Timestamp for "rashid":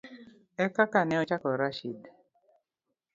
1.59-2.01